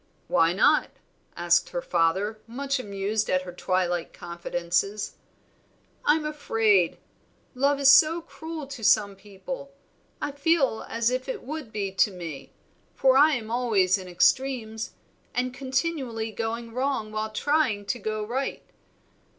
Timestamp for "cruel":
8.19-8.65